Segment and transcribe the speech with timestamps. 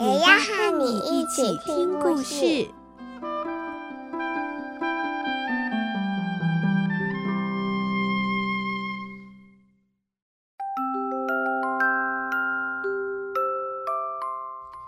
[0.00, 2.66] 也要和你一起听故事。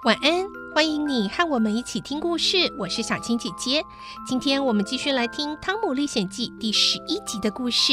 [0.04, 2.72] 晚安，欢迎你和我们一起听故事。
[2.78, 3.82] 我是小青姐姐，
[4.26, 7.92] 今天我们继续来听《汤姆历险记》第十一集的故事。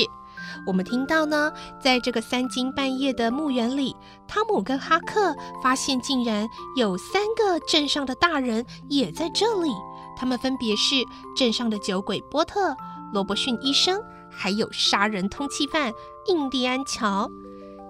[0.66, 3.96] 我们听到呢，在这个三更半夜的墓园里，
[4.28, 9.70] 汤姆跟哈克发现，竟然有三个镇上的大人也在这里。
[10.18, 10.96] 他们分别是
[11.36, 12.76] 镇上的酒鬼波特、
[13.14, 15.94] 罗伯逊医生，还有杀人通缉犯
[16.28, 17.30] 印第安乔。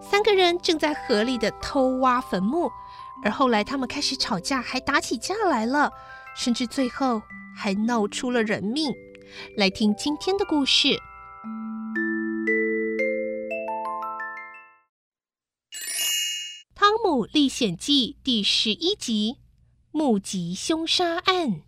[0.01, 2.71] 三个人正在合力的偷挖坟墓，
[3.23, 5.91] 而后来他们开始吵架，还打起架来了，
[6.35, 7.21] 甚至最后
[7.55, 8.93] 还闹出了人命。
[9.57, 10.87] 来听今天的故事。
[17.25, 19.37] 《历险记》第十一集：
[19.91, 21.61] 目击凶杀案。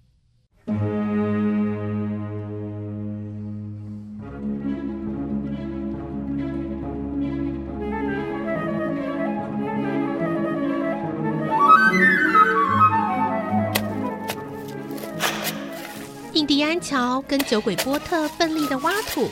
[16.33, 19.29] 印第安乔跟酒鬼波特奋力的挖土，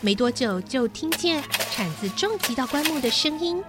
[0.00, 3.62] 没多久就听见铲子撞击到棺木的声音。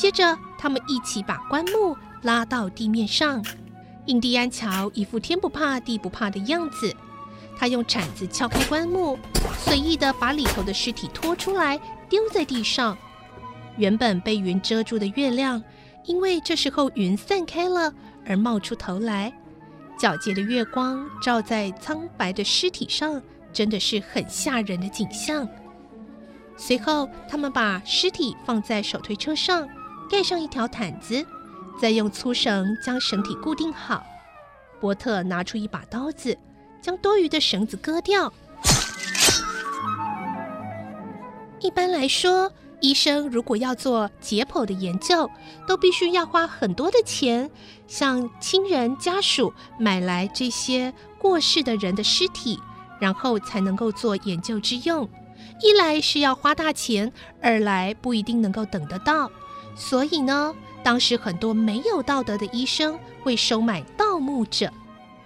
[0.00, 3.44] 接着，他们一起把棺木拉到地面上。
[4.06, 6.96] 印第安乔一副天不怕地不怕的样子，
[7.54, 9.18] 他用铲子撬开棺木，
[9.58, 12.96] 随意地把里头的尸体拖出来，丢在地上。
[13.76, 15.62] 原本被云遮住的月亮，
[16.06, 17.92] 因为这时候云散开了，
[18.24, 19.30] 而冒出头来。
[19.98, 23.20] 皎洁的月光照在苍白的尸体上，
[23.52, 25.46] 真的是很吓人的景象。
[26.56, 29.68] 随后，他们把尸体放在手推车上。
[30.10, 31.24] 盖上一条毯子，
[31.80, 34.04] 再用粗绳将绳体固定好。
[34.80, 36.36] 伯特拿出一把刀子，
[36.82, 38.32] 将多余的绳子割掉。
[41.60, 42.50] 一般来说，
[42.80, 45.30] 医生如果要做解剖的研究，
[45.68, 47.48] 都必须要花很多的钱，
[47.86, 52.58] 向亲人家属买来这些过世的人的尸体，
[52.98, 55.08] 然后才能够做研究之用。
[55.62, 59.30] 一来是要花大钱，二来不一定能够等得到。
[59.80, 60.54] 所以呢，
[60.84, 64.70] 当时很多没有道德的医生会收买盗墓者，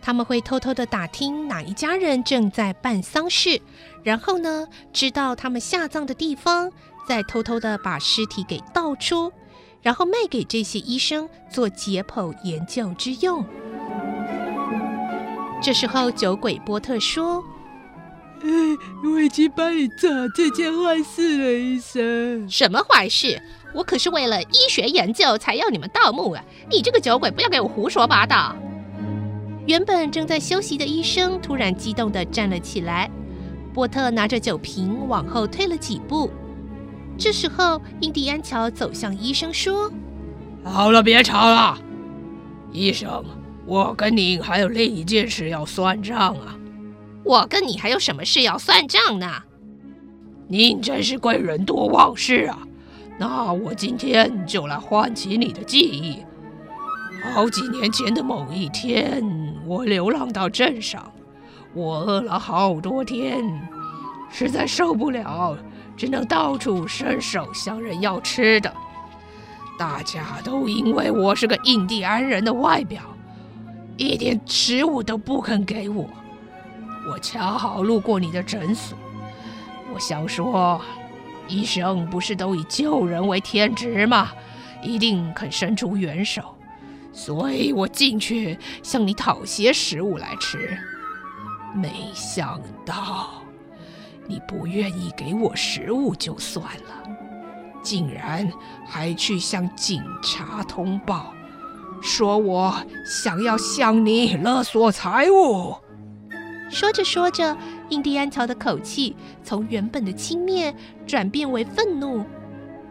[0.01, 3.61] 他们会偷偷的打听哪一家人正在办丧事，
[4.05, 6.71] 然后呢，知道他们下葬的地方，
[7.05, 9.33] 再偷偷的把尸体给盗出，
[9.83, 13.45] 然后卖给这些医生做解剖研究之用。
[15.61, 17.43] 这时候，酒鬼波特说
[18.45, 18.51] ：“哎，
[19.03, 22.49] 我已经帮你做这件坏事了，医生。
[22.49, 23.41] 什么坏事？”
[23.75, 26.45] 我可是为了医学研究才要你们盗墓啊！
[26.71, 28.55] 你这个酒鬼，不要给我胡说八道！
[29.67, 33.11] 原本正在休息的医生突然激动地站了起来。
[33.73, 36.31] 波特拿着酒瓶往后退了几步。
[37.19, 39.91] 这时候，印第安乔走向医生说
[40.63, 41.77] ：“好了，别吵了，
[42.73, 43.25] 医生，
[43.67, 46.55] 我跟您还有另一件事要算账啊！
[47.25, 49.43] 我跟你还有什么事要算账呢？
[50.47, 52.59] 您真是贵人多忘事啊！”
[53.19, 56.19] 那我今天就来唤起你的记忆。
[57.33, 59.25] 好几年前的某一天，
[59.65, 61.11] 我流浪到镇上，
[61.73, 63.43] 我饿了好多天，
[64.31, 65.57] 实在受不了，
[65.97, 68.71] 只能到处伸手向人要吃的。
[69.79, 73.01] 大家都因为我是个印第安人的外表，
[73.97, 76.07] 一点食物都不肯给我。
[77.09, 78.97] 我恰好路过你的诊所，
[79.93, 80.81] 我想说。
[81.47, 84.33] 医生不是都以救人为天职吗？
[84.83, 86.57] 一定肯伸出援手，
[87.13, 90.79] 所以我进去向你讨些食物来吃。
[91.75, 93.43] 没想到
[94.27, 97.11] 你不愿意给我食物就算了，
[97.83, 98.51] 竟然
[98.87, 101.35] 还去向警察通报，
[102.01, 102.75] 说我
[103.05, 105.77] 想要向你勒索财物。
[106.71, 107.57] 说着说着，
[107.91, 110.75] 印第安乔的口气从原本的轻蔑
[111.07, 112.25] 转变为愤怒。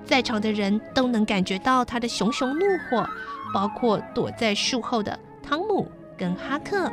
[0.06, 3.08] 在场的人都能感觉到他的熊熊怒火，
[3.54, 6.92] 包括躲在树后的汤姆跟哈克。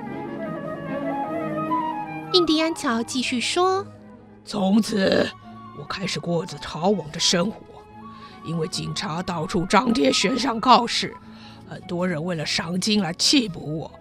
[2.33, 3.85] 印第安乔继续说
[4.45, 5.29] ：“从此，
[5.79, 7.61] 我开始过着逃亡的生活，
[8.45, 11.15] 因为警察到处张贴悬赏告示，
[11.69, 14.00] 很多人为了赏金来缉捕我。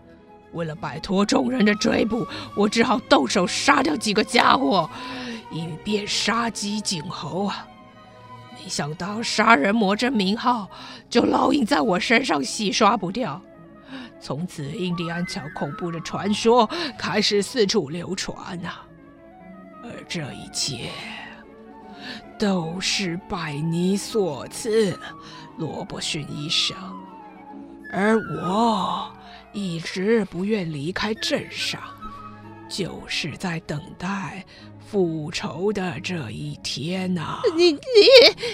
[0.53, 2.25] 为了摆脱众人的追捕，
[2.55, 4.89] 我只好动手杀掉几个家伙，
[5.51, 7.67] 以便杀鸡儆猴啊！
[8.53, 10.69] 没想到杀人魔这名号
[11.09, 13.41] 就烙印在我身上，洗刷不掉。”
[14.21, 18.35] 从此，印第安乔恐怖的传说开始四处流传
[18.65, 18.83] 啊！
[19.81, 20.89] 而这一切
[22.37, 24.99] 都是拜你所赐，
[25.57, 26.75] 罗伯逊医生。
[27.93, 29.09] 而我
[29.51, 31.81] 一直不愿离开镇上，
[32.69, 34.45] 就是在等待
[34.85, 37.41] 复仇的这一天呐、啊！
[37.55, 37.79] 你你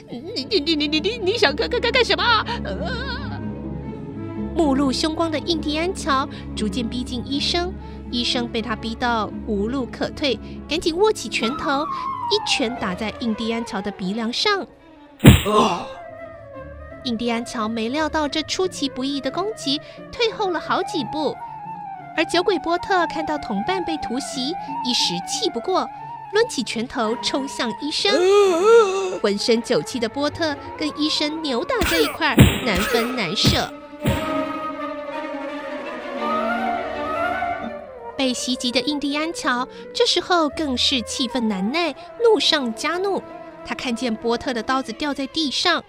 [0.10, 2.24] 你你你你你你想干干干干什么？
[2.64, 3.42] 呃
[4.56, 6.26] 目露凶光的印第安乔
[6.56, 7.74] 逐渐逼近医生，
[8.10, 11.84] 医生被他逼到无路可退，赶紧握起拳头，
[12.32, 14.62] 一拳打在印第安乔的鼻梁上。
[14.62, 15.86] 啊！
[17.06, 19.80] 印第安乔没料到这出其不意的攻击，
[20.12, 21.36] 退后了好几步。
[22.18, 24.54] 而酒鬼波特看到同伴被突袭，
[24.86, 25.88] 一时气不过，
[26.34, 28.12] 抡起拳头冲向医生。
[29.22, 32.36] 浑身酒气的波特跟医生扭打在一块儿，
[32.66, 33.72] 难分难舍。
[38.18, 41.94] 被袭击的印第安乔这时候更是气愤难耐，
[42.24, 43.22] 怒上加怒。
[43.66, 45.84] 他看见波特的刀子掉在地上，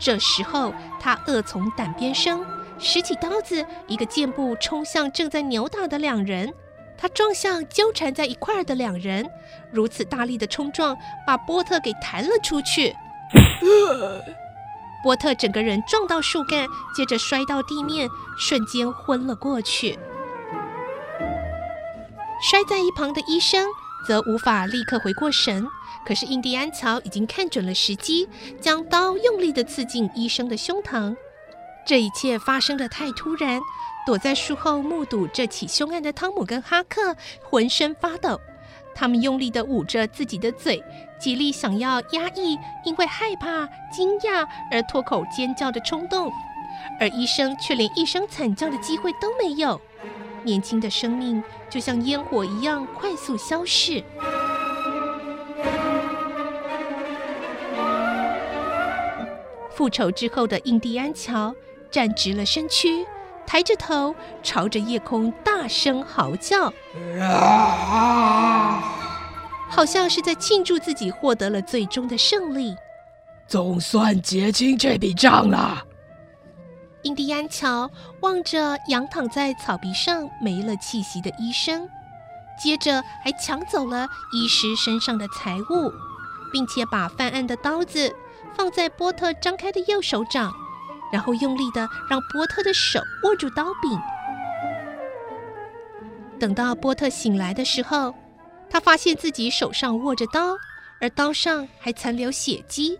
[0.00, 2.44] 这时候他恶从胆边生，
[2.78, 6.52] 拾起刀子，一个箭步冲向正在扭打的两人。
[6.96, 9.30] 他撞向纠缠在一块儿的两人，
[9.70, 12.94] 如此大力的冲撞，把波特给弹了出去。
[15.02, 18.08] 波特整个人撞到树干，接着摔到地面，
[18.38, 19.98] 瞬间昏了过去。
[22.42, 23.66] 摔在一旁的医生
[24.06, 25.66] 则无法立刻回过神，
[26.04, 28.28] 可是印第安乔已经看准了时机，
[28.60, 31.14] 将刀用力地刺进医生的胸膛。
[31.86, 33.60] 这一切发生的太突然，
[34.06, 38.40] 躲在树后目睹这起凶案的汤姆跟哈克浑身发抖，
[38.94, 40.82] 他们用力地捂着自己的嘴，
[41.18, 46.30] 极力想要压抑因为害怕、惊讶而脱口尖叫的冲动，
[47.00, 49.80] 而医生却连一声惨叫的机会都没有。
[50.42, 54.02] 年轻的生命就像烟火一样快速消逝。
[59.70, 61.54] 复仇之后的印第安乔
[61.90, 63.06] 站直了身躯，
[63.46, 66.72] 抬着头朝着夜空大声嚎叫，
[69.70, 72.76] 好像是在庆祝自己获得了最终的胜利。
[73.46, 75.82] 总算结清这笔账了。
[77.02, 81.88] 印第安乔望着仰躺在草皮上没了气息的医生，
[82.62, 85.90] 接着还抢走了医师身上的财物，
[86.52, 88.14] 并且把犯案的刀子
[88.54, 90.52] 放在波特张开的右手掌，
[91.10, 93.98] 然后用力的让波特的手握住刀柄。
[96.38, 98.14] 等到波特醒来的时候，
[98.68, 100.54] 他发现自己手上握着刀，
[101.00, 102.98] 而刀上还残留血迹。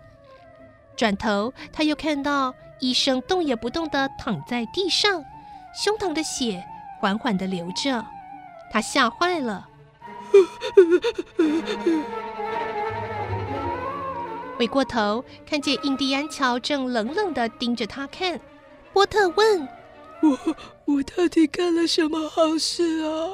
[0.95, 2.55] 转头，他又看到。
[2.81, 5.23] 医生动也不动地躺在地上，
[5.73, 6.61] 胸膛的血
[6.99, 8.05] 缓缓地流着，
[8.71, 9.69] 他吓坏了。
[14.57, 18.39] 回过头，看见印第安乔正冷冷地盯着他看。
[18.93, 19.67] 波特问
[20.21, 23.31] ：“我我到底干了什么好事啊？”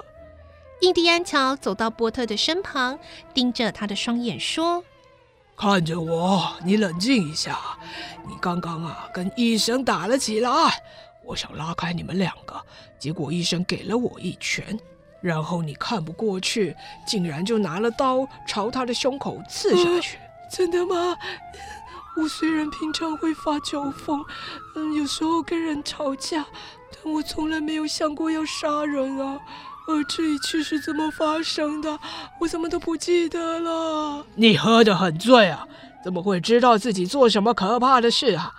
[0.81, 2.99] 印第安乔走到波特的身旁，
[3.33, 4.83] 盯着他的双眼说。
[5.57, 7.57] 看着我，你冷静一下。
[8.27, 10.51] 你刚刚啊，跟医生打了起来。
[11.25, 12.63] 我想拉开你们两个，
[12.99, 14.79] 结果医生给了我一拳，
[15.19, 16.75] 然后你看不过去，
[17.07, 20.19] 竟然就拿了刀朝他的胸口刺下去。
[20.51, 21.17] 真的吗？
[22.15, 24.23] 我虽然平常会发酒疯，
[24.75, 26.45] 嗯，有时候跟人吵架，
[26.91, 29.39] 但我从来没有想过要杀人啊。
[29.87, 31.97] 而这一切是怎么发生的？
[32.39, 34.25] 我怎么都不记得了。
[34.35, 35.65] 你喝得很醉啊，
[36.03, 38.51] 怎么会知道自己做什么可怕的事啊？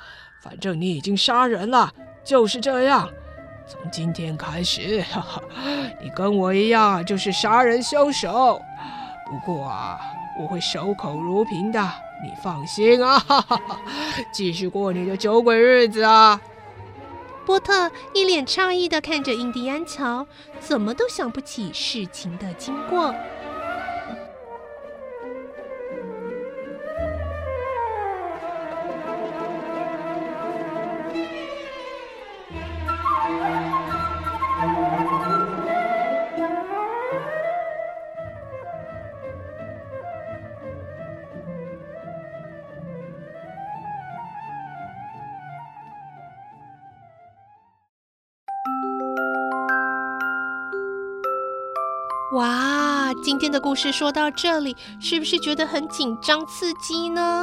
[0.42, 1.92] 反正你已经杀人了，
[2.24, 3.08] 就是这样。
[3.66, 5.42] 从今天开始，哈哈，
[6.02, 8.58] 你跟我一样，就是杀人凶手。
[9.26, 10.00] 不过啊，
[10.40, 11.78] 我会守口如瓶的，
[12.22, 13.60] 你放心啊，哈哈，
[14.32, 16.40] 继续过你的酒鬼日子啊。
[17.48, 20.26] 波特一脸诧异的看着印第安乔，
[20.60, 23.14] 怎么都想不起事情的经过。
[52.32, 57.42] 哇，今天的故事说到这里，是不是觉得很紧张刺激呢？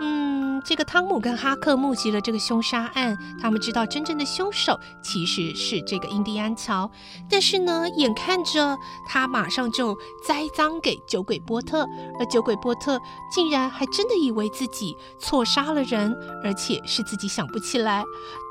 [0.00, 6.88] 嗯，这个汤姆跟哈克目击了这个凶杀案，他们知道真正的凶手其实是这个印第安乔，
[7.28, 8.76] 但是呢，眼看着
[9.08, 11.86] 他马上就栽赃给酒鬼波特，
[12.18, 13.00] 而酒鬼波特
[13.32, 16.12] 竟然还真的以为自己错杀了人，
[16.44, 18.04] 而且是自己想不起来，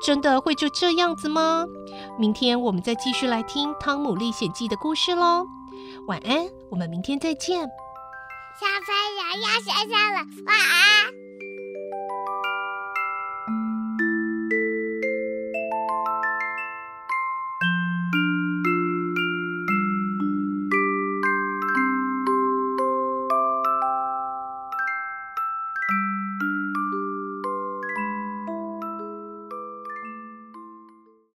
[0.04, 1.64] 真的会就这样子吗？
[2.18, 5.46] 明天我们再继续来听《汤姆历险记》的故事喽。
[6.08, 7.60] 晚安，我们明天再见。
[7.60, 11.11] 小朋友要睡觉了，晚安。